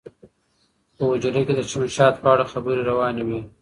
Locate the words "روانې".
2.89-3.23